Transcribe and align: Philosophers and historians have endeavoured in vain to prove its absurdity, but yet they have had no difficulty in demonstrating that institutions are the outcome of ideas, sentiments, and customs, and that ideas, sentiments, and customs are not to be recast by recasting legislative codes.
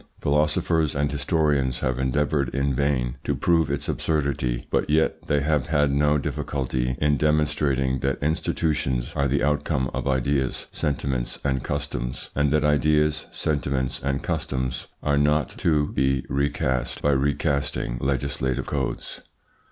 Philosophers 0.19 0.95
and 0.95 1.11
historians 1.11 1.81
have 1.81 1.99
endeavoured 1.99 2.49
in 2.55 2.73
vain 2.73 3.17
to 3.23 3.35
prove 3.35 3.69
its 3.69 3.87
absurdity, 3.87 4.65
but 4.71 4.89
yet 4.89 5.21
they 5.27 5.41
have 5.41 5.67
had 5.67 5.91
no 5.91 6.17
difficulty 6.17 6.95
in 6.99 7.17
demonstrating 7.17 7.99
that 7.99 8.17
institutions 8.19 9.13
are 9.15 9.27
the 9.27 9.43
outcome 9.43 9.91
of 9.93 10.07
ideas, 10.07 10.65
sentiments, 10.71 11.37
and 11.43 11.63
customs, 11.63 12.31
and 12.33 12.49
that 12.51 12.63
ideas, 12.63 13.27
sentiments, 13.31 13.99
and 14.03 14.23
customs 14.23 14.87
are 15.03 15.19
not 15.19 15.49
to 15.49 15.89
be 15.89 16.25
recast 16.29 17.03
by 17.03 17.11
recasting 17.11 17.99
legislative 18.01 18.65
codes. 18.65 19.21